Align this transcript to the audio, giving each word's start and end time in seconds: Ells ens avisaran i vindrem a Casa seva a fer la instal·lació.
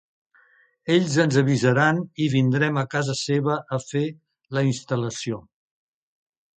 Ells 0.95 1.17
ens 1.23 1.37
avisaran 1.41 2.01
i 2.25 2.31
vindrem 2.37 2.81
a 2.83 2.87
Casa 2.97 3.17
seva 3.23 3.61
a 3.79 3.83
fer 3.93 4.05
la 4.59 4.69
instal·lació. 4.73 5.45